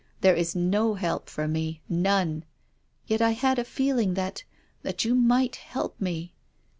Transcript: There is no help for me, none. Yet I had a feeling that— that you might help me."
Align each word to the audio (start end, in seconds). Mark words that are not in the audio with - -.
There 0.21 0.33
is 0.33 0.55
no 0.55 0.95
help 0.95 1.29
for 1.29 1.47
me, 1.47 1.83
none. 1.87 2.43
Yet 3.05 3.21
I 3.21 3.33
had 3.33 3.59
a 3.59 3.63
feeling 3.63 4.15
that— 4.15 4.43
that 4.81 5.05
you 5.05 5.13
might 5.13 5.57
help 5.57 6.01
me." 6.01 6.33